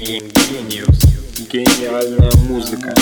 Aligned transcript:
Гениус. 0.00 1.02
Гениальная 1.52 2.32
музыка. 2.48 2.94